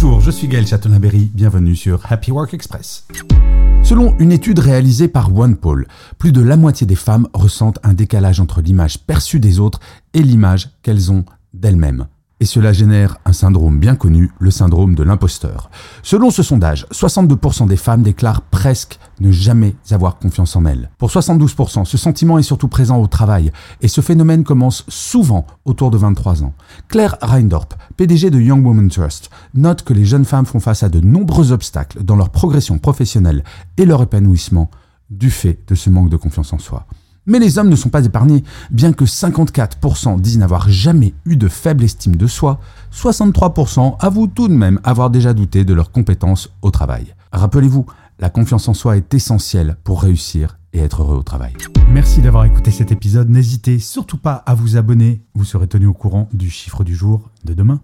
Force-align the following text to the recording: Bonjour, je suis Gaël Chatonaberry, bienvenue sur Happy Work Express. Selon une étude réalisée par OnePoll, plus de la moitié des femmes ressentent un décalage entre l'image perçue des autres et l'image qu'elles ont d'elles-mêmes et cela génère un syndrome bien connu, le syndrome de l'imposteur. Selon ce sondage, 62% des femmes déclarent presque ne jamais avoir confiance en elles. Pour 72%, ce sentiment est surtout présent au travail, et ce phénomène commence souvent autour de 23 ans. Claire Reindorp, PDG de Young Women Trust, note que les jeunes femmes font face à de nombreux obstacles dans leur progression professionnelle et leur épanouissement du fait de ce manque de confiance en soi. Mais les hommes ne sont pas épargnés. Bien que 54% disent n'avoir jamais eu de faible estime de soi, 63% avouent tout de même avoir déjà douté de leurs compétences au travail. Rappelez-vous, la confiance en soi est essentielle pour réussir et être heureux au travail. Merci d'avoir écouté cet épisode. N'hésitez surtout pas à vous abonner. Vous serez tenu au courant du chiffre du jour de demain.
Bonjour, 0.00 0.20
je 0.20 0.30
suis 0.30 0.46
Gaël 0.46 0.64
Chatonaberry, 0.64 1.28
bienvenue 1.34 1.74
sur 1.74 2.00
Happy 2.08 2.30
Work 2.30 2.54
Express. 2.54 3.04
Selon 3.82 4.16
une 4.20 4.30
étude 4.30 4.60
réalisée 4.60 5.08
par 5.08 5.36
OnePoll, 5.36 5.88
plus 6.18 6.30
de 6.30 6.40
la 6.40 6.56
moitié 6.56 6.86
des 6.86 6.94
femmes 6.94 7.26
ressentent 7.32 7.80
un 7.82 7.94
décalage 7.94 8.38
entre 8.38 8.60
l'image 8.60 9.00
perçue 9.00 9.40
des 9.40 9.58
autres 9.58 9.80
et 10.14 10.22
l'image 10.22 10.70
qu'elles 10.82 11.10
ont 11.10 11.24
d'elles-mêmes 11.52 12.06
et 12.40 12.44
cela 12.44 12.72
génère 12.72 13.18
un 13.24 13.32
syndrome 13.32 13.78
bien 13.78 13.96
connu, 13.96 14.30
le 14.38 14.50
syndrome 14.50 14.94
de 14.94 15.02
l'imposteur. 15.02 15.70
Selon 16.02 16.30
ce 16.30 16.42
sondage, 16.42 16.86
62% 16.92 17.66
des 17.66 17.76
femmes 17.76 18.02
déclarent 18.02 18.42
presque 18.42 18.98
ne 19.20 19.32
jamais 19.32 19.74
avoir 19.90 20.18
confiance 20.18 20.54
en 20.56 20.64
elles. 20.64 20.90
Pour 20.98 21.10
72%, 21.10 21.84
ce 21.84 21.96
sentiment 21.98 22.38
est 22.38 22.42
surtout 22.42 22.68
présent 22.68 23.00
au 23.00 23.06
travail, 23.06 23.50
et 23.80 23.88
ce 23.88 24.00
phénomène 24.00 24.44
commence 24.44 24.84
souvent 24.88 25.46
autour 25.64 25.90
de 25.90 25.98
23 25.98 26.44
ans. 26.44 26.54
Claire 26.88 27.16
Reindorp, 27.20 27.76
PDG 27.96 28.30
de 28.30 28.40
Young 28.40 28.64
Women 28.64 28.88
Trust, 28.88 29.30
note 29.54 29.82
que 29.82 29.92
les 29.92 30.04
jeunes 30.04 30.24
femmes 30.24 30.46
font 30.46 30.60
face 30.60 30.82
à 30.82 30.88
de 30.88 31.00
nombreux 31.00 31.52
obstacles 31.52 32.04
dans 32.04 32.16
leur 32.16 32.30
progression 32.30 32.78
professionnelle 32.78 33.44
et 33.76 33.84
leur 33.84 34.02
épanouissement 34.02 34.70
du 35.10 35.30
fait 35.30 35.58
de 35.66 35.74
ce 35.74 35.90
manque 35.90 36.10
de 36.10 36.16
confiance 36.16 36.52
en 36.52 36.58
soi. 36.58 36.86
Mais 37.28 37.38
les 37.38 37.58
hommes 37.58 37.68
ne 37.68 37.76
sont 37.76 37.90
pas 37.90 38.04
épargnés. 38.04 38.42
Bien 38.70 38.92
que 38.92 39.04
54% 39.04 40.20
disent 40.20 40.38
n'avoir 40.38 40.68
jamais 40.70 41.14
eu 41.26 41.36
de 41.36 41.46
faible 41.46 41.84
estime 41.84 42.16
de 42.16 42.26
soi, 42.26 42.58
63% 42.92 43.96
avouent 44.00 44.26
tout 44.26 44.48
de 44.48 44.54
même 44.54 44.80
avoir 44.82 45.10
déjà 45.10 45.34
douté 45.34 45.64
de 45.64 45.74
leurs 45.74 45.92
compétences 45.92 46.50
au 46.62 46.70
travail. 46.70 47.14
Rappelez-vous, 47.30 47.84
la 48.18 48.30
confiance 48.30 48.66
en 48.68 48.74
soi 48.74 48.96
est 48.96 49.12
essentielle 49.12 49.76
pour 49.84 50.02
réussir 50.02 50.58
et 50.72 50.78
être 50.78 51.02
heureux 51.02 51.18
au 51.18 51.22
travail. 51.22 51.52
Merci 51.90 52.20
d'avoir 52.20 52.46
écouté 52.46 52.70
cet 52.70 52.92
épisode. 52.92 53.28
N'hésitez 53.28 53.78
surtout 53.78 54.18
pas 54.18 54.34
à 54.46 54.54
vous 54.54 54.76
abonner. 54.78 55.22
Vous 55.34 55.44
serez 55.44 55.68
tenu 55.68 55.86
au 55.86 55.94
courant 55.94 56.28
du 56.32 56.50
chiffre 56.50 56.82
du 56.82 56.94
jour 56.94 57.30
de 57.44 57.52
demain. 57.52 57.80